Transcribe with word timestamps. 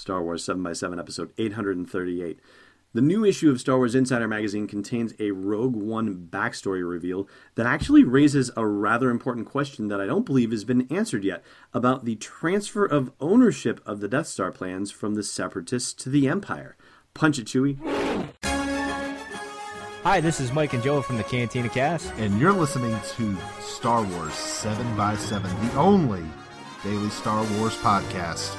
Star 0.00 0.22
Wars 0.22 0.44
7x7, 0.44 0.98
episode 0.98 1.32
838. 1.36 2.40
The 2.92 3.00
new 3.00 3.24
issue 3.24 3.50
of 3.50 3.60
Star 3.60 3.76
Wars 3.76 3.94
Insider 3.94 4.26
magazine 4.26 4.66
contains 4.66 5.14
a 5.20 5.30
Rogue 5.30 5.76
One 5.76 6.26
backstory 6.28 6.88
reveal 6.88 7.28
that 7.54 7.66
actually 7.66 8.02
raises 8.02 8.50
a 8.56 8.66
rather 8.66 9.10
important 9.10 9.46
question 9.46 9.86
that 9.88 10.00
I 10.00 10.06
don't 10.06 10.26
believe 10.26 10.50
has 10.50 10.64
been 10.64 10.88
answered 10.90 11.22
yet 11.22 11.44
about 11.72 12.04
the 12.04 12.16
transfer 12.16 12.84
of 12.84 13.12
ownership 13.20 13.80
of 13.86 14.00
the 14.00 14.08
Death 14.08 14.26
Star 14.26 14.50
plans 14.50 14.90
from 14.90 15.14
the 15.14 15.22
Separatists 15.22 15.92
to 16.02 16.08
the 16.08 16.26
Empire. 16.26 16.76
Punch 17.14 17.38
it, 17.38 17.46
Chewie. 17.46 17.78
Hi, 20.02 20.20
this 20.20 20.40
is 20.40 20.50
Mike 20.50 20.72
and 20.72 20.82
Joe 20.82 21.02
from 21.02 21.18
the 21.18 21.24
Cantina 21.24 21.68
Cast. 21.68 22.12
And 22.14 22.40
you're 22.40 22.52
listening 22.52 22.98
to 23.16 23.36
Star 23.60 24.02
Wars 24.02 24.32
7x7, 24.32 25.70
the 25.70 25.78
only 25.78 26.24
daily 26.82 27.10
Star 27.10 27.44
Wars 27.58 27.76
podcast. 27.76 28.56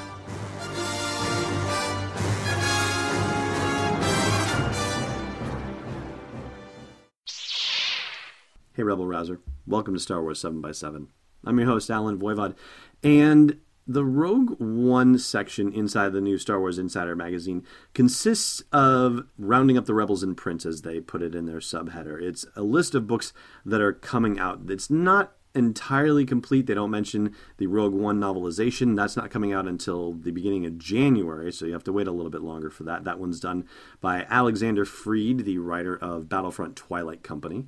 Hey, 8.82 8.86
Rebel 8.86 9.06
Rouser. 9.06 9.38
Welcome 9.64 9.94
to 9.94 10.00
Star 10.00 10.20
Wars 10.20 10.42
7x7. 10.42 11.06
I'm 11.44 11.56
your 11.56 11.68
host, 11.68 11.88
Allen 11.88 12.18
Voivod. 12.18 12.56
And 13.04 13.60
the 13.86 14.04
Rogue 14.04 14.56
One 14.58 15.20
section 15.20 15.72
inside 15.72 16.12
the 16.12 16.20
new 16.20 16.36
Star 16.36 16.58
Wars 16.58 16.80
Insider 16.80 17.14
magazine 17.14 17.64
consists 17.94 18.60
of 18.72 19.28
rounding 19.38 19.78
up 19.78 19.86
the 19.86 19.94
Rebels 19.94 20.24
in 20.24 20.34
print, 20.34 20.66
as 20.66 20.82
they 20.82 20.98
put 20.98 21.22
it 21.22 21.36
in 21.36 21.46
their 21.46 21.60
subheader. 21.60 22.20
It's 22.20 22.44
a 22.56 22.62
list 22.62 22.96
of 22.96 23.06
books 23.06 23.32
that 23.64 23.80
are 23.80 23.92
coming 23.92 24.40
out. 24.40 24.62
It's 24.68 24.90
not 24.90 25.36
entirely 25.54 26.24
complete. 26.24 26.66
They 26.66 26.74
don't 26.74 26.90
mention 26.90 27.36
the 27.58 27.68
Rogue 27.68 27.94
One 27.94 28.18
novelization. 28.18 28.96
That's 28.96 29.16
not 29.16 29.30
coming 29.30 29.52
out 29.52 29.68
until 29.68 30.14
the 30.14 30.32
beginning 30.32 30.66
of 30.66 30.76
January, 30.76 31.52
so 31.52 31.66
you 31.66 31.72
have 31.74 31.84
to 31.84 31.92
wait 31.92 32.08
a 32.08 32.12
little 32.12 32.32
bit 32.32 32.42
longer 32.42 32.68
for 32.68 32.82
that. 32.82 33.04
That 33.04 33.20
one's 33.20 33.38
done 33.38 33.64
by 34.00 34.26
Alexander 34.28 34.84
Freed, 34.84 35.44
the 35.44 35.58
writer 35.58 35.96
of 35.96 36.28
Battlefront 36.28 36.74
Twilight 36.74 37.22
Company. 37.22 37.66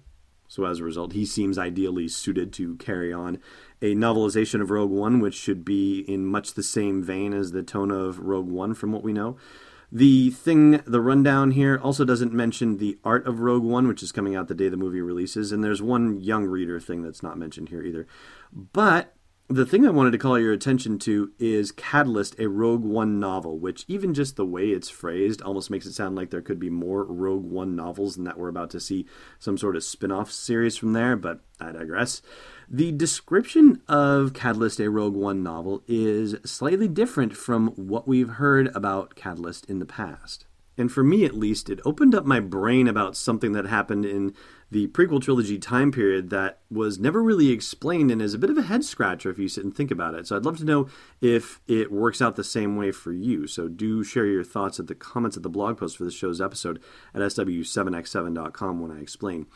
So 0.55 0.67
as 0.67 0.79
a 0.79 0.85
result, 0.85 1.15
he 1.15 1.27
seems 1.27 1.59
ideally 1.59 2.07
suited 2.07 2.53
to 2.53 2.77
carry 2.77 3.13
on 3.13 3.41
a 3.83 3.97
novelization 3.97 4.61
of 4.61 4.71
Rogue 4.71 4.93
One, 4.93 5.19
which 5.19 5.35
should 5.35 5.65
be 5.65 5.99
in 6.07 6.25
much 6.25 6.55
the 6.55 6.63
same 6.63 7.03
vein 7.03 7.35
as 7.35 7.51
the 7.51 7.65
tone 7.65 7.91
of 7.91 8.21
Rogue 8.21 8.49
One, 8.49 8.73
from 8.73 8.93
what 8.93 9.03
we 9.03 9.13
know. 9.13 9.37
The 9.91 10.31
thing, 10.31 10.81
the 10.87 11.01
rundown 11.01 11.51
here 11.51 11.81
also 11.83 12.05
doesn't 12.05 12.33
mention 12.33 12.77
the 12.77 13.01
art 13.03 13.27
of 13.27 13.41
Rogue 13.41 13.65
One, 13.65 13.89
which 13.89 14.01
is 14.01 14.13
coming 14.13 14.37
out 14.37 14.47
the 14.47 14.55
day 14.55 14.69
the 14.69 14.77
movie 14.77 15.01
releases, 15.01 15.51
and 15.51 15.65
there's 15.65 15.83
one 15.83 16.21
young 16.21 16.45
reader 16.45 16.79
thing 16.79 17.03
that's 17.03 17.21
not 17.23 17.37
mentioned 17.37 17.71
here 17.71 17.83
either. 17.83 18.07
But 18.53 19.13
the 19.49 19.67
thing 19.67 19.87
I 19.87 19.91
wanted 19.91 20.13
to 20.13 20.19
call 20.19 20.39
your 20.39 20.53
attention 20.53 20.99
to 21.01 21.33
is 21.39 21.71
Catalyst, 21.71 22.39
a 22.39 22.49
Rogue 22.49 22.83
One 22.85 23.21
novel, 23.21 23.59
which 23.59 23.85
even 23.89 24.15
just 24.15 24.37
the 24.37 24.47
way 24.47 24.69
it's 24.69 24.89
phrased 24.89 25.43
almost 25.43 25.71
makes 25.71 25.85
it 25.85 25.93
sound 25.93 26.17
like 26.17 26.31
there 26.31 26.41
could 26.41 26.59
be 26.59 26.71
more 26.71 27.05
Rogue 27.05 27.45
One 27.45 27.77
novels 27.77 28.17
and 28.17 28.27
that 28.27 28.39
we're 28.39 28.49
about 28.49 28.71
to 28.71 28.81
see 28.81 29.07
some 29.39 29.59
sort 29.59 29.77
of 29.77 29.85
spin 29.85 30.11
off 30.11 30.33
series 30.33 30.79
from 30.79 30.95
there, 30.95 31.15
but 31.15 31.41
I 31.61 31.73
digress. 31.73 32.23
The 32.71 32.91
description 32.93 33.83
of 33.87 34.33
Catalyst, 34.33 34.81
a 34.81 34.89
Rogue 34.89 35.17
One 35.17 35.43
novel, 35.43 35.83
is 35.87 36.37
slightly 36.47 36.89
different 36.89 37.37
from 37.37 37.69
what 37.77 38.09
we've 38.09 38.31
heard 38.31 38.75
about 38.75 39.15
Catalyst 39.15 39.69
in 39.69 39.79
the 39.79 39.85
past. 39.85 40.47
And 40.77 40.91
for 40.91 41.05
me, 41.05 41.25
at 41.25 41.37
least, 41.37 41.71
it 41.71 41.81
opened 41.85 42.15
up 42.15 42.25
my 42.25 42.41
brain 42.41 42.89
about 42.89 43.17
something 43.17 43.53
that 43.53 43.67
happened 43.67 44.05
in 44.05 44.35
the 44.75 44.89
prequel 44.89 45.23
trilogy 45.23 45.57
time 45.57 45.93
period 45.93 46.31
that 46.31 46.59
was 46.69 46.99
never 46.99 47.23
really 47.23 47.53
explained 47.53 48.11
and 48.11 48.21
is 48.21 48.35
a 48.35 48.39
bit 48.39 48.51
of 48.51 48.59
a 48.59 48.63
head 48.63 48.85
scratcher 48.85 49.31
if 49.31 49.39
you 49.39 49.47
sit 49.47 49.63
and 49.63 49.73
think 49.73 49.93
about 49.93 50.15
it. 50.15 50.27
So 50.27 50.35
I'd 50.35 50.45
love 50.45 50.59
to 50.59 50.65
know 50.65 50.89
if 51.21 51.61
it 51.69 51.93
works 51.93 52.21
out 52.21 52.35
the 52.35 52.43
same 52.43 52.77
way 52.77 52.91
for 52.91 53.13
you. 53.13 53.47
So 53.47 53.69
do 53.69 54.03
share 54.03 54.27
your 54.27 54.43
thoughts 54.43 54.81
at 54.81 54.89
the 54.89 54.97
comments 54.97 55.37
at 55.37 55.45
the 55.45 55.49
blog 55.49 55.79
post 55.79 55.97
for 55.97 56.03
the 56.03 56.11
show's 56.11 56.41
episode 56.41 56.83
at 57.15 57.21
sw7x7.com 57.23 58.81
when 58.81 58.91
I 58.91 59.01
explain. 59.01 59.47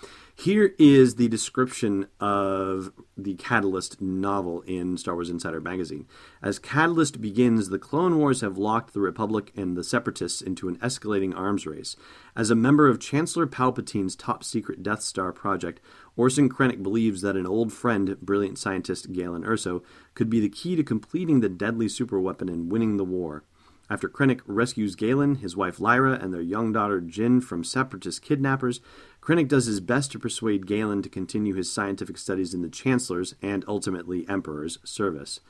Here 0.41 0.73
is 0.79 1.17
the 1.17 1.27
description 1.27 2.07
of 2.21 2.93
the 3.17 3.35
Catalyst 3.35 4.01
novel 4.01 4.61
in 4.61 4.97
Star 4.97 5.15
Wars 5.15 5.31
Insider 5.31 5.61
magazine. 5.61 6.07
As 6.41 6.61
Catalyst 6.61 7.21
begins, 7.21 7.71
the 7.71 7.79
Clone 7.79 8.19
Wars 8.19 8.41
have 8.41 8.57
locked 8.57 8.95
the 8.95 9.01
Republic 9.01 9.51
and 9.57 9.77
the 9.77 9.83
Separatists 9.83 10.41
into 10.41 10.69
an 10.69 10.77
escalating 10.77 11.37
arms 11.37 11.67
race. 11.67 11.97
As 12.37 12.53
a 12.53 12.55
member 12.55 12.87
of 12.87 13.01
Chancellor 13.01 13.49
Palpatine's 13.49 14.15
top 14.15 14.45
secret 14.45 14.81
Death 14.81 15.03
Star 15.03 15.33
project, 15.33 15.81
Orson 16.17 16.49
Krennic 16.49 16.85
believes 16.85 17.21
that 17.23 17.37
an 17.37 17.45
old 17.45 17.73
friend, 17.73 18.17
brilliant 18.21 18.61
scientist 18.61 19.13
Galen 19.13 19.43
Erso, 19.43 19.83
could 20.15 20.31
be 20.31 20.39
the 20.39 20.49
key 20.49 20.77
to 20.77 20.85
completing 20.85 21.41
the 21.41 21.49
deadly 21.49 21.87
superweapon 21.87 22.43
and 22.43 22.71
winning 22.71 22.97
the 22.97 23.05
war. 23.05 23.43
After 23.91 24.09
Krennic 24.09 24.43
rescues 24.47 24.97
Galen, 24.97 25.37
his 25.37 25.57
wife 25.57 25.81
Lyra, 25.81 26.19
and 26.21 26.33
their 26.33 26.43
young 26.43 26.73
daughter 26.73 27.01
Jyn 27.01 27.43
from 27.43 27.65
separatist 27.65 28.21
kidnappers, 28.21 28.81
Krennic 29.29 29.49
does 29.49 29.67
his 29.67 29.81
best 29.81 30.11
to 30.13 30.19
persuade 30.19 30.67
Galen 30.67 31.03
to 31.03 31.09
continue 31.11 31.55
his 31.55 31.71
scientific 31.71 32.17
studies 32.17 32.55
in 32.55 32.63
the 32.63 32.71
Chancellor's 32.71 33.35
and 33.43 33.63
ultimately 33.69 34.27
Emperor's 34.27 34.79
service. 34.85 35.41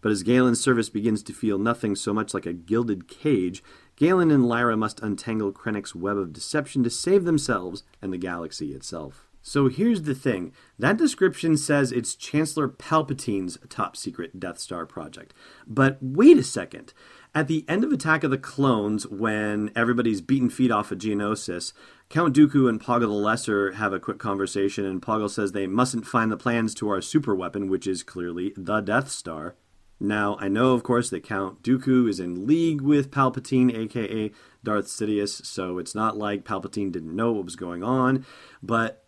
But 0.00 0.10
as 0.10 0.24
Galen's 0.24 0.60
service 0.60 0.88
begins 0.88 1.22
to 1.22 1.32
feel 1.32 1.56
nothing 1.56 1.94
so 1.94 2.12
much 2.12 2.34
like 2.34 2.46
a 2.46 2.52
gilded 2.52 3.06
cage, 3.06 3.62
Galen 3.94 4.32
and 4.32 4.48
Lyra 4.48 4.76
must 4.76 4.98
untangle 4.98 5.52
Krennic's 5.52 5.94
web 5.94 6.16
of 6.16 6.32
deception 6.32 6.82
to 6.82 6.90
save 6.90 7.22
themselves 7.22 7.84
and 8.02 8.12
the 8.12 8.18
galaxy 8.18 8.72
itself. 8.72 9.28
So 9.40 9.68
here's 9.68 10.02
the 10.02 10.16
thing 10.16 10.52
that 10.76 10.96
description 10.96 11.56
says 11.56 11.92
it's 11.92 12.16
Chancellor 12.16 12.66
Palpatine's 12.66 13.56
top 13.68 13.96
secret 13.96 14.40
Death 14.40 14.58
Star 14.58 14.84
project. 14.84 15.32
But 15.64 15.98
wait 16.00 16.38
a 16.38 16.42
second. 16.42 16.92
At 17.38 17.46
the 17.46 17.64
end 17.68 17.84
of 17.84 17.92
Attack 17.92 18.24
of 18.24 18.32
the 18.32 18.36
Clones, 18.36 19.06
when 19.06 19.70
everybody's 19.76 20.20
beaten 20.20 20.50
feet 20.50 20.72
off 20.72 20.90
of 20.90 20.98
Geonosis, 20.98 21.72
Count 22.08 22.34
Dooku 22.34 22.68
and 22.68 22.82
Poggle 22.82 23.02
the 23.02 23.06
Lesser 23.10 23.74
have 23.74 23.92
a 23.92 24.00
quick 24.00 24.18
conversation, 24.18 24.84
and 24.84 25.00
Poggle 25.00 25.30
says 25.30 25.52
they 25.52 25.68
mustn't 25.68 26.04
find 26.04 26.32
the 26.32 26.36
plans 26.36 26.74
to 26.74 26.88
our 26.88 27.00
super 27.00 27.36
weapon, 27.36 27.68
which 27.68 27.86
is 27.86 28.02
clearly 28.02 28.52
the 28.56 28.80
Death 28.80 29.08
Star. 29.08 29.54
Now, 30.00 30.36
I 30.40 30.48
know, 30.48 30.72
of 30.72 30.82
course, 30.82 31.10
that 31.10 31.22
Count 31.22 31.62
Dooku 31.62 32.08
is 32.08 32.18
in 32.18 32.44
league 32.44 32.80
with 32.80 33.12
Palpatine, 33.12 33.72
aka 33.72 34.32
Darth 34.64 34.86
Sidious, 34.86 35.46
so 35.46 35.78
it's 35.78 35.94
not 35.94 36.18
like 36.18 36.42
Palpatine 36.42 36.90
didn't 36.90 37.14
know 37.14 37.30
what 37.30 37.44
was 37.44 37.54
going 37.54 37.84
on, 37.84 38.26
but 38.64 39.04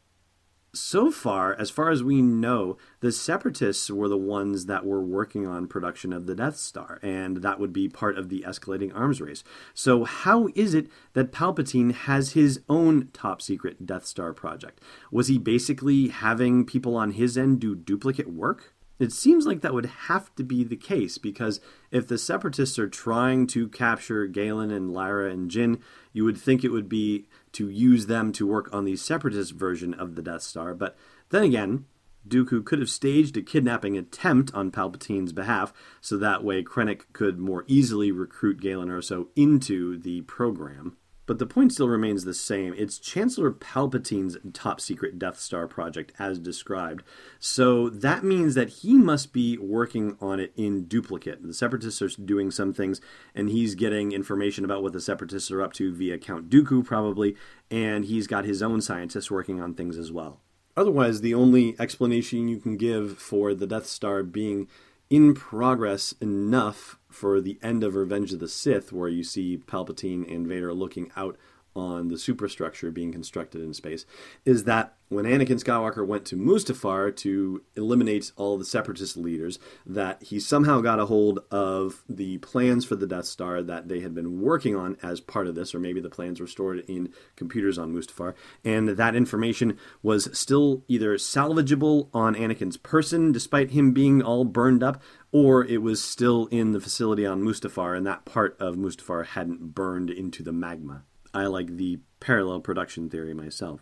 so 0.72 1.10
far, 1.10 1.54
as 1.54 1.70
far 1.70 1.90
as 1.90 2.02
we 2.02 2.22
know, 2.22 2.76
the 3.00 3.10
Separatists 3.10 3.90
were 3.90 4.08
the 4.08 4.16
ones 4.16 4.66
that 4.66 4.86
were 4.86 5.02
working 5.02 5.46
on 5.46 5.66
production 5.66 6.12
of 6.12 6.26
the 6.26 6.34
Death 6.34 6.56
Star, 6.56 6.98
and 7.02 7.38
that 7.38 7.58
would 7.58 7.72
be 7.72 7.88
part 7.88 8.16
of 8.16 8.28
the 8.28 8.44
escalating 8.46 8.94
arms 8.94 9.20
race. 9.20 9.42
So, 9.74 10.04
how 10.04 10.48
is 10.54 10.74
it 10.74 10.86
that 11.14 11.32
Palpatine 11.32 11.92
has 11.92 12.32
his 12.32 12.60
own 12.68 13.08
top 13.12 13.42
secret 13.42 13.84
Death 13.84 14.06
Star 14.06 14.32
project? 14.32 14.80
Was 15.10 15.28
he 15.28 15.38
basically 15.38 16.08
having 16.08 16.64
people 16.64 16.96
on 16.96 17.12
his 17.12 17.36
end 17.36 17.60
do 17.60 17.74
duplicate 17.74 18.32
work? 18.32 18.74
It 19.00 19.12
seems 19.12 19.46
like 19.46 19.62
that 19.62 19.72
would 19.72 19.86
have 19.86 20.32
to 20.36 20.44
be 20.44 20.62
the 20.62 20.76
case 20.76 21.16
because 21.16 21.58
if 21.90 22.06
the 22.06 22.18
Separatists 22.18 22.78
are 22.78 22.86
trying 22.86 23.46
to 23.48 23.66
capture 23.66 24.26
Galen 24.26 24.70
and 24.70 24.92
Lyra 24.92 25.30
and 25.30 25.50
Jyn, 25.50 25.80
you 26.12 26.22
would 26.26 26.36
think 26.36 26.62
it 26.62 26.68
would 26.68 26.88
be 26.88 27.26
to 27.52 27.70
use 27.70 28.06
them 28.06 28.30
to 28.32 28.46
work 28.46 28.68
on 28.74 28.84
the 28.84 28.96
Separatist 28.96 29.52
version 29.52 29.94
of 29.94 30.16
the 30.16 30.22
Death 30.22 30.42
Star. 30.42 30.74
But 30.74 30.98
then 31.30 31.42
again, 31.42 31.86
Dooku 32.28 32.62
could 32.62 32.78
have 32.78 32.90
staged 32.90 33.38
a 33.38 33.42
kidnapping 33.42 33.96
attempt 33.96 34.52
on 34.52 34.70
Palpatine's 34.70 35.32
behalf, 35.32 35.72
so 36.02 36.18
that 36.18 36.44
way 36.44 36.62
Krennic 36.62 37.04
could 37.14 37.38
more 37.38 37.64
easily 37.66 38.12
recruit 38.12 38.60
Galen 38.60 38.88
Erso 38.88 39.28
into 39.34 39.96
the 39.96 40.20
program. 40.22 40.98
But 41.30 41.38
the 41.38 41.46
point 41.46 41.72
still 41.72 41.88
remains 41.88 42.24
the 42.24 42.34
same. 42.34 42.74
It's 42.76 42.98
Chancellor 42.98 43.52
Palpatine's 43.52 44.36
top 44.52 44.80
secret 44.80 45.16
Death 45.16 45.38
Star 45.38 45.68
project, 45.68 46.10
as 46.18 46.40
described. 46.40 47.04
So 47.38 47.88
that 47.88 48.24
means 48.24 48.56
that 48.56 48.68
he 48.68 48.94
must 48.94 49.32
be 49.32 49.56
working 49.56 50.16
on 50.20 50.40
it 50.40 50.52
in 50.56 50.86
duplicate. 50.86 51.40
The 51.46 51.54
Separatists 51.54 52.02
are 52.02 52.08
doing 52.20 52.50
some 52.50 52.74
things, 52.74 53.00
and 53.32 53.48
he's 53.48 53.76
getting 53.76 54.10
information 54.10 54.64
about 54.64 54.82
what 54.82 54.92
the 54.92 55.00
Separatists 55.00 55.52
are 55.52 55.62
up 55.62 55.72
to 55.74 55.94
via 55.94 56.18
Count 56.18 56.50
Dooku, 56.50 56.84
probably, 56.84 57.36
and 57.70 58.06
he's 58.06 58.26
got 58.26 58.44
his 58.44 58.60
own 58.60 58.80
scientists 58.80 59.30
working 59.30 59.60
on 59.60 59.74
things 59.74 59.96
as 59.96 60.10
well. 60.10 60.40
Otherwise, 60.76 61.20
the 61.20 61.34
only 61.34 61.76
explanation 61.78 62.48
you 62.48 62.58
can 62.58 62.76
give 62.76 63.18
for 63.18 63.54
the 63.54 63.68
Death 63.68 63.86
Star 63.86 64.24
being 64.24 64.66
in 65.08 65.34
progress 65.34 66.12
enough 66.20 66.98
for 67.10 67.40
the 67.40 67.58
end 67.62 67.84
of 67.84 67.94
Revenge 67.94 68.32
of 68.32 68.38
the 68.38 68.48
Sith, 68.48 68.92
where 68.92 69.08
you 69.08 69.24
see 69.24 69.58
Palpatine 69.58 70.32
and 70.32 70.46
Vader 70.46 70.72
looking 70.72 71.10
out 71.16 71.36
on 71.74 72.08
the 72.08 72.18
superstructure 72.18 72.90
being 72.90 73.12
constructed 73.12 73.62
in 73.62 73.72
space 73.74 74.04
is 74.44 74.64
that 74.64 74.96
when 75.10 75.24
Anakin 75.24 75.60
Skywalker 75.60 76.06
went 76.06 76.24
to 76.26 76.36
Mustafar 76.36 77.14
to 77.16 77.64
eliminate 77.74 78.30
all 78.36 78.56
the 78.56 78.64
separatist 78.64 79.16
leaders, 79.16 79.58
that 79.84 80.22
he 80.22 80.38
somehow 80.38 80.80
got 80.80 81.00
a 81.00 81.06
hold 81.06 81.40
of 81.50 82.04
the 82.08 82.38
plans 82.38 82.84
for 82.84 82.94
the 82.94 83.08
Death 83.08 83.24
Star 83.24 83.60
that 83.60 83.88
they 83.88 84.00
had 84.00 84.14
been 84.14 84.40
working 84.40 84.76
on 84.76 84.96
as 85.02 85.20
part 85.20 85.48
of 85.48 85.56
this, 85.56 85.74
or 85.74 85.80
maybe 85.80 86.00
the 86.00 86.08
plans 86.08 86.38
were 86.38 86.46
stored 86.46 86.84
in 86.88 87.12
computers 87.34 87.76
on 87.76 87.92
Mustafar, 87.92 88.34
and 88.64 88.90
that 88.90 89.16
information 89.16 89.76
was 90.00 90.28
still 90.36 90.84
either 90.86 91.16
salvageable 91.16 92.08
on 92.14 92.36
Anakin's 92.36 92.76
person, 92.76 93.32
despite 93.32 93.72
him 93.72 93.92
being 93.92 94.22
all 94.22 94.44
burned 94.44 94.84
up, 94.84 95.02
or 95.32 95.64
it 95.64 95.82
was 95.82 96.02
still 96.02 96.46
in 96.52 96.70
the 96.70 96.80
facility 96.80 97.26
on 97.26 97.42
Mustafar, 97.42 97.96
and 97.96 98.06
that 98.06 98.24
part 98.24 98.56
of 98.60 98.76
Mustafar 98.76 99.26
hadn't 99.26 99.74
burned 99.74 100.08
into 100.08 100.44
the 100.44 100.52
magma. 100.52 101.02
I 101.32 101.46
like 101.46 101.76
the 101.76 102.00
parallel 102.18 102.60
production 102.60 103.08
theory 103.08 103.34
myself. 103.34 103.80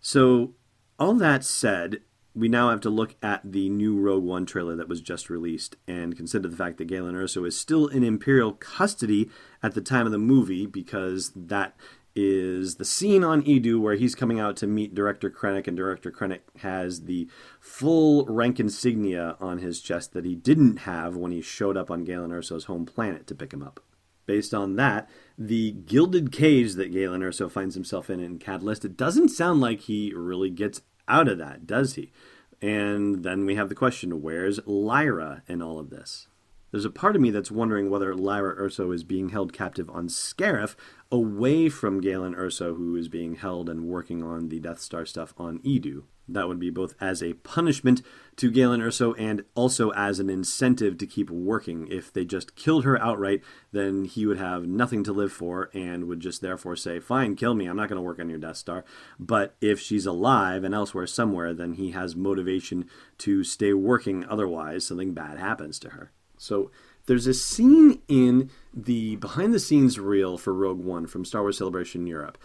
So, 0.00 0.54
all 0.98 1.14
that 1.14 1.44
said, 1.44 2.00
we 2.34 2.48
now 2.48 2.68
have 2.68 2.82
to 2.82 2.90
look 2.90 3.16
at 3.22 3.40
the 3.50 3.70
new 3.70 3.98
Rogue 3.98 4.22
One 4.22 4.44
trailer 4.44 4.76
that 4.76 4.88
was 4.88 5.00
just 5.00 5.30
released 5.30 5.76
and 5.88 6.16
consider 6.16 6.48
the 6.48 6.56
fact 6.56 6.76
that 6.78 6.84
Galen 6.84 7.14
Erso 7.14 7.46
is 7.46 7.58
still 7.58 7.86
in 7.86 8.04
Imperial 8.04 8.52
custody 8.52 9.30
at 9.62 9.74
the 9.74 9.80
time 9.80 10.04
of 10.04 10.12
the 10.12 10.18
movie 10.18 10.66
because 10.66 11.32
that 11.34 11.74
is 12.14 12.76
the 12.76 12.84
scene 12.84 13.24
on 13.24 13.42
Eadu 13.42 13.80
where 13.80 13.94
he's 13.94 14.14
coming 14.14 14.40
out 14.40 14.56
to 14.56 14.66
meet 14.66 14.94
Director 14.94 15.30
Krennic, 15.30 15.66
and 15.66 15.76
Director 15.76 16.10
Krennic 16.10 16.40
has 16.60 17.04
the 17.04 17.28
full 17.60 18.24
rank 18.26 18.60
insignia 18.60 19.36
on 19.40 19.58
his 19.58 19.80
chest 19.80 20.12
that 20.12 20.24
he 20.24 20.34
didn't 20.34 20.78
have 20.78 21.16
when 21.16 21.32
he 21.32 21.42
showed 21.42 21.76
up 21.76 21.90
on 21.90 22.04
Galen 22.04 22.30
Erso's 22.30 22.64
home 22.64 22.86
planet 22.86 23.26
to 23.26 23.34
pick 23.34 23.52
him 23.52 23.62
up. 23.62 23.80
Based 24.26 24.52
on 24.52 24.76
that, 24.76 25.08
the 25.38 25.72
gilded 25.72 26.32
cage 26.32 26.74
that 26.74 26.92
Galen 26.92 27.20
Erso 27.20 27.50
finds 27.50 27.74
himself 27.74 28.10
in 28.10 28.20
in 28.20 28.38
Catalyst, 28.38 28.84
it 28.84 28.96
doesn't 28.96 29.28
sound 29.28 29.60
like 29.60 29.82
he 29.82 30.12
really 30.14 30.50
gets 30.50 30.82
out 31.08 31.28
of 31.28 31.38
that, 31.38 31.66
does 31.66 31.94
he? 31.94 32.12
And 32.60 33.22
then 33.22 33.46
we 33.46 33.54
have 33.54 33.68
the 33.68 33.74
question 33.74 34.22
where's 34.22 34.60
Lyra 34.66 35.42
in 35.46 35.62
all 35.62 35.78
of 35.78 35.90
this? 35.90 36.26
There's 36.72 36.84
a 36.84 36.90
part 36.90 37.14
of 37.14 37.22
me 37.22 37.30
that's 37.30 37.50
wondering 37.50 37.88
whether 37.88 38.14
Lyra 38.14 38.56
Erso 38.56 38.92
is 38.92 39.04
being 39.04 39.28
held 39.28 39.52
captive 39.52 39.88
on 39.88 40.08
Scarif 40.08 40.74
away 41.12 41.68
from 41.68 42.00
Galen 42.00 42.34
Erso, 42.34 42.76
who 42.76 42.96
is 42.96 43.08
being 43.08 43.36
held 43.36 43.68
and 43.68 43.86
working 43.86 44.22
on 44.22 44.48
the 44.48 44.58
Death 44.58 44.80
Star 44.80 45.06
stuff 45.06 45.32
on 45.38 45.60
Eadu. 45.60 46.02
That 46.28 46.48
would 46.48 46.58
be 46.58 46.70
both 46.70 46.94
as 47.00 47.22
a 47.22 47.34
punishment 47.34 48.02
to 48.36 48.50
Galen 48.50 48.80
Erso 48.80 49.14
and 49.16 49.44
also 49.54 49.90
as 49.90 50.18
an 50.18 50.28
incentive 50.28 50.98
to 50.98 51.06
keep 51.06 51.30
working. 51.30 51.86
If 51.88 52.12
they 52.12 52.24
just 52.24 52.56
killed 52.56 52.84
her 52.84 53.00
outright, 53.00 53.42
then 53.72 54.04
he 54.04 54.26
would 54.26 54.38
have 54.38 54.66
nothing 54.66 55.04
to 55.04 55.12
live 55.12 55.32
for 55.32 55.70
and 55.72 56.04
would 56.08 56.20
just 56.20 56.42
therefore 56.42 56.76
say, 56.76 56.98
Fine, 56.98 57.36
kill 57.36 57.54
me, 57.54 57.66
I'm 57.66 57.76
not 57.76 57.88
going 57.88 57.96
to 57.96 58.02
work 58.02 58.18
on 58.18 58.28
your 58.28 58.38
Death 58.38 58.56
Star. 58.56 58.84
But 59.18 59.54
if 59.60 59.78
she's 59.80 60.06
alive 60.06 60.64
and 60.64 60.74
elsewhere 60.74 61.06
somewhere, 61.06 61.54
then 61.54 61.74
he 61.74 61.92
has 61.92 62.16
motivation 62.16 62.88
to 63.18 63.44
stay 63.44 63.72
working, 63.72 64.24
otherwise, 64.28 64.86
something 64.86 65.14
bad 65.14 65.38
happens 65.38 65.78
to 65.80 65.90
her. 65.90 66.10
So 66.38 66.70
there's 67.06 67.26
a 67.26 67.34
scene 67.34 68.02
in 68.08 68.50
the 68.74 69.16
behind 69.16 69.54
the 69.54 69.60
scenes 69.60 69.98
reel 69.98 70.36
for 70.36 70.52
Rogue 70.52 70.80
One 70.80 71.06
from 71.06 71.24
Star 71.24 71.42
Wars 71.42 71.58
Celebration 71.58 72.06
Europe 72.06 72.36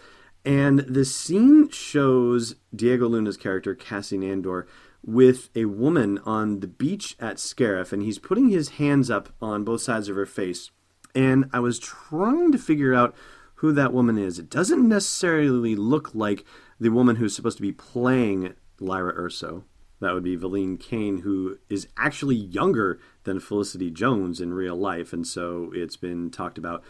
and 0.44 0.80
the 0.80 1.04
scene 1.04 1.68
shows 1.70 2.56
Diego 2.74 3.08
Luna's 3.08 3.36
character, 3.36 3.74
Cassian 3.74 4.22
Andor, 4.22 4.66
with 5.04 5.50
a 5.56 5.64
woman 5.64 6.18
on 6.24 6.60
the 6.60 6.66
beach 6.66 7.16
at 7.20 7.36
Scarif, 7.36 7.92
and 7.92 8.02
he's 8.02 8.18
putting 8.18 8.48
his 8.48 8.70
hands 8.70 9.10
up 9.10 9.30
on 9.40 9.64
both 9.64 9.80
sides 9.80 10.08
of 10.08 10.16
her 10.16 10.26
face. 10.26 10.70
And 11.14 11.48
I 11.52 11.60
was 11.60 11.78
trying 11.78 12.52
to 12.52 12.58
figure 12.58 12.94
out 12.94 13.14
who 13.56 13.72
that 13.72 13.92
woman 13.92 14.18
is. 14.18 14.38
It 14.38 14.50
doesn't 14.50 14.88
necessarily 14.88 15.76
look 15.76 16.14
like 16.14 16.44
the 16.80 16.90
woman 16.90 17.16
who's 17.16 17.34
supposed 17.34 17.58
to 17.58 17.62
be 17.62 17.72
playing 17.72 18.54
Lyra 18.80 19.14
Erso. 19.14 19.64
That 20.00 20.14
would 20.14 20.24
be 20.24 20.36
Valene 20.36 20.80
Kane, 20.80 21.18
who 21.18 21.58
is 21.68 21.86
actually 21.96 22.34
younger 22.34 22.98
than 23.22 23.38
Felicity 23.38 23.88
Jones 23.88 24.40
in 24.40 24.52
real 24.52 24.74
life, 24.74 25.12
and 25.12 25.24
so 25.24 25.70
it's 25.74 25.96
been 25.96 26.30
talked 26.30 26.58
about 26.58 26.82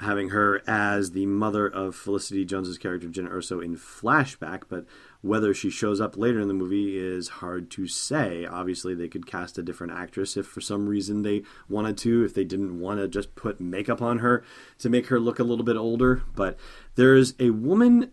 having 0.00 0.28
her 0.30 0.62
as 0.66 1.10
the 1.10 1.26
mother 1.26 1.66
of 1.66 1.96
Felicity 1.96 2.44
Jones's 2.44 2.78
character 2.78 3.08
Jyn 3.08 3.28
Erso 3.28 3.62
in 3.62 3.76
flashback, 3.76 4.62
but 4.68 4.86
whether 5.22 5.52
she 5.52 5.70
shows 5.70 6.00
up 6.00 6.16
later 6.16 6.40
in 6.40 6.46
the 6.46 6.54
movie 6.54 6.96
is 6.96 7.28
hard 7.28 7.70
to 7.72 7.88
say. 7.88 8.46
Obviously, 8.46 8.94
they 8.94 9.08
could 9.08 9.26
cast 9.26 9.58
a 9.58 9.62
different 9.62 9.92
actress 9.92 10.36
if 10.36 10.46
for 10.46 10.60
some 10.60 10.88
reason 10.88 11.22
they 11.22 11.42
wanted 11.68 11.98
to, 11.98 12.24
if 12.24 12.32
they 12.32 12.44
didn't 12.44 12.78
want 12.78 13.00
to 13.00 13.08
just 13.08 13.34
put 13.34 13.60
makeup 13.60 14.00
on 14.00 14.18
her 14.18 14.44
to 14.78 14.88
make 14.88 15.08
her 15.08 15.18
look 15.18 15.40
a 15.40 15.44
little 15.44 15.64
bit 15.64 15.76
older. 15.76 16.22
But 16.34 16.56
there's 16.94 17.34
a 17.40 17.50
woman 17.50 18.12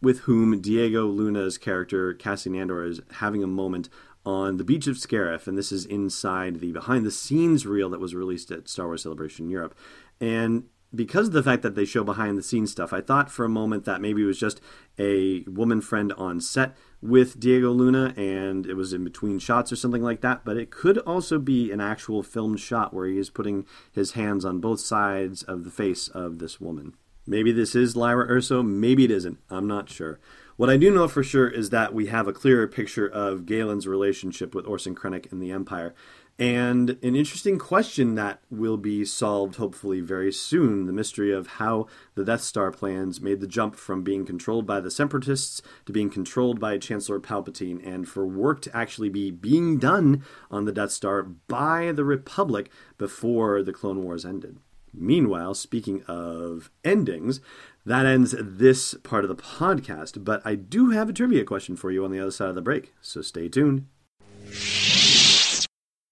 with 0.00 0.20
whom 0.20 0.60
Diego 0.60 1.06
Luna's 1.06 1.58
character 1.58 2.14
Cassian 2.14 2.54
Andor 2.54 2.84
is 2.84 3.00
having 3.14 3.42
a 3.42 3.48
moment 3.48 3.88
on 4.24 4.56
the 4.56 4.64
beach 4.64 4.86
of 4.86 4.96
Scarif, 4.96 5.46
and 5.46 5.56
this 5.56 5.72
is 5.72 5.86
inside 5.86 6.60
the 6.60 6.72
behind 6.72 7.06
the 7.06 7.10
scenes 7.10 7.66
reel 7.66 7.88
that 7.90 8.00
was 8.00 8.14
released 8.14 8.50
at 8.50 8.68
Star 8.68 8.86
Wars 8.86 9.02
Celebration 9.02 9.48
Europe. 9.48 9.76
And 10.20 10.64
because 10.94 11.28
of 11.28 11.32
the 11.32 11.42
fact 11.42 11.62
that 11.62 11.74
they 11.74 11.84
show 11.84 12.04
behind 12.04 12.38
the 12.38 12.42
scenes 12.42 12.72
stuff, 12.72 12.92
I 12.92 13.00
thought 13.00 13.30
for 13.30 13.44
a 13.44 13.48
moment 13.50 13.84
that 13.84 14.00
maybe 14.00 14.22
it 14.22 14.26
was 14.26 14.38
just 14.38 14.60
a 14.98 15.42
woman 15.42 15.80
friend 15.80 16.12
on 16.14 16.40
set 16.40 16.76
with 17.02 17.38
Diego 17.38 17.70
Luna 17.70 18.14
and 18.16 18.66
it 18.66 18.74
was 18.74 18.92
in 18.92 19.04
between 19.04 19.38
shots 19.38 19.70
or 19.72 19.76
something 19.76 20.02
like 20.02 20.20
that, 20.22 20.44
but 20.44 20.56
it 20.56 20.70
could 20.70 20.98
also 20.98 21.38
be 21.38 21.70
an 21.70 21.80
actual 21.80 22.22
filmed 22.22 22.60
shot 22.60 22.94
where 22.94 23.06
he 23.06 23.18
is 23.18 23.30
putting 23.30 23.66
his 23.92 24.12
hands 24.12 24.44
on 24.44 24.60
both 24.60 24.80
sides 24.80 25.42
of 25.42 25.64
the 25.64 25.70
face 25.70 26.08
of 26.08 26.38
this 26.38 26.60
woman. 26.60 26.94
Maybe 27.26 27.50
this 27.52 27.74
is 27.74 27.96
Lyra 27.96 28.28
Erso, 28.28 28.64
maybe 28.64 29.04
it 29.04 29.10
isn't. 29.10 29.38
I'm 29.50 29.66
not 29.66 29.90
sure. 29.90 30.20
What 30.56 30.70
I 30.70 30.78
do 30.78 30.90
know 30.90 31.06
for 31.06 31.22
sure 31.22 31.48
is 31.48 31.68
that 31.70 31.92
we 31.92 32.06
have 32.06 32.26
a 32.26 32.32
clearer 32.32 32.66
picture 32.66 33.06
of 33.06 33.44
Galen's 33.44 33.86
relationship 33.86 34.54
with 34.54 34.66
Orson 34.66 34.94
Krennic 34.94 35.30
and 35.30 35.42
the 35.42 35.50
Empire, 35.50 35.94
and 36.38 36.90
an 37.02 37.16
interesting 37.16 37.58
question 37.58 38.14
that 38.14 38.40
will 38.50 38.76
be 38.76 39.04
solved 39.06 39.56
hopefully 39.56 40.00
very 40.00 40.30
soon 40.30 40.84
the 40.84 40.92
mystery 40.92 41.32
of 41.32 41.46
how 41.46 41.86
the 42.14 42.24
Death 42.24 42.42
Star 42.42 42.70
plans 42.70 43.22
made 43.22 43.40
the 43.40 43.46
jump 43.46 43.74
from 43.74 44.02
being 44.02 44.26
controlled 44.26 44.66
by 44.66 44.80
the 44.80 44.90
Separatists 44.90 45.62
to 45.86 45.92
being 45.92 46.10
controlled 46.10 46.60
by 46.60 46.76
Chancellor 46.76 47.20
Palpatine, 47.20 47.80
and 47.86 48.06
for 48.06 48.26
work 48.26 48.60
to 48.62 48.76
actually 48.76 49.08
be 49.08 49.30
being 49.30 49.78
done 49.78 50.22
on 50.50 50.66
the 50.66 50.72
Death 50.72 50.90
Star 50.90 51.22
by 51.22 51.90
the 51.92 52.04
Republic 52.04 52.70
before 52.98 53.62
the 53.62 53.72
Clone 53.72 54.02
Wars 54.02 54.26
ended. 54.26 54.58
Meanwhile, 54.92 55.54
speaking 55.54 56.02
of 56.04 56.70
endings, 56.84 57.40
that 57.86 58.04
ends 58.04 58.34
this 58.38 58.94
part 59.02 59.24
of 59.24 59.28
the 59.28 59.36
podcast, 59.36 60.22
but 60.24 60.42
I 60.44 60.54
do 60.54 60.90
have 60.90 61.08
a 61.08 61.12
trivia 61.12 61.44
question 61.44 61.76
for 61.76 61.90
you 61.90 62.04
on 62.04 62.10
the 62.10 62.20
other 62.20 62.30
side 62.30 62.48
of 62.48 62.54
the 62.54 62.62
break, 62.62 62.92
so 63.00 63.22
stay 63.22 63.48
tuned. 63.48 63.86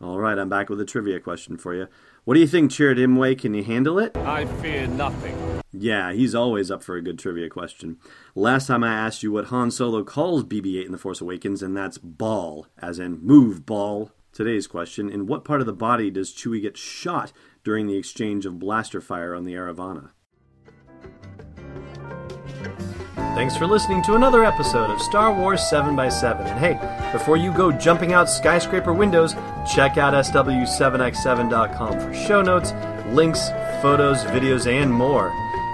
All 0.00 0.18
right, 0.18 0.38
I'm 0.38 0.48
back 0.48 0.68
with 0.68 0.80
a 0.80 0.84
trivia 0.84 1.20
question 1.20 1.56
for 1.56 1.74
you. 1.74 1.88
What 2.24 2.34
do 2.34 2.40
you 2.40 2.46
think, 2.46 2.70
Chirrut? 2.70 3.38
Can 3.38 3.54
you 3.54 3.64
handle 3.64 3.98
it? 3.98 4.16
I 4.16 4.44
fear 4.46 4.86
nothing. 4.86 5.36
Yeah, 5.72 6.12
he's 6.12 6.34
always 6.34 6.70
up 6.70 6.82
for 6.82 6.96
a 6.96 7.02
good 7.02 7.18
trivia 7.18 7.48
question. 7.48 7.98
Last 8.34 8.66
time 8.66 8.84
I 8.84 8.92
asked 8.92 9.22
you 9.22 9.32
what 9.32 9.46
Han 9.46 9.70
Solo 9.70 10.04
calls 10.04 10.44
BB 10.44 10.80
8 10.80 10.86
in 10.86 10.92
The 10.92 10.98
Force 10.98 11.20
Awakens, 11.20 11.62
and 11.62 11.76
that's 11.76 11.98
ball, 11.98 12.66
as 12.78 12.98
in 12.98 13.20
move 13.22 13.66
ball. 13.66 14.12
Today's 14.32 14.66
question 14.66 15.08
In 15.08 15.26
what 15.26 15.44
part 15.44 15.60
of 15.60 15.66
the 15.66 15.72
body 15.72 16.10
does 16.10 16.34
Chewie 16.34 16.60
get 16.60 16.76
shot 16.76 17.32
during 17.64 17.86
the 17.86 17.96
exchange 17.96 18.44
of 18.44 18.58
blaster 18.58 19.00
fire 19.00 19.34
on 19.34 19.44
the 19.44 19.54
Eravana? 19.54 20.12
Thanks 23.36 23.54
for 23.54 23.66
listening 23.66 24.02
to 24.04 24.14
another 24.14 24.46
episode 24.46 24.88
of 24.88 24.98
Star 25.02 25.30
Wars 25.30 25.60
7x7. 25.60 26.46
And 26.46 26.58
hey, 26.58 27.12
before 27.12 27.36
you 27.36 27.52
go 27.52 27.70
jumping 27.70 28.14
out 28.14 28.30
skyscraper 28.30 28.94
windows, 28.94 29.34
check 29.70 29.98
out 29.98 30.14
SW7x7.com 30.14 32.00
for 32.00 32.14
show 32.14 32.40
notes, 32.40 32.72
links, 33.08 33.50
photos, 33.82 34.24
videos, 34.24 34.66
and 34.66 34.90
more. 34.90 35.28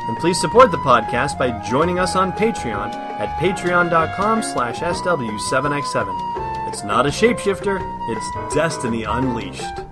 And 0.09 0.19
please 0.19 0.41
support 0.41 0.73
the 0.73 0.79
podcast 0.79 1.39
by 1.39 1.53
joining 1.71 2.01
us 2.01 2.17
on 2.17 2.33
Patreon 2.33 2.95
at 2.97 3.39
patreon.com 3.39 4.43
slash 4.43 4.81
SW7x7. 4.81 6.69
It's 6.69 6.83
not 6.83 7.07
a 7.07 7.11
shapeshifter, 7.11 7.79
it's 8.11 8.55
Destiny 8.57 9.05
Unleashed. 9.05 9.92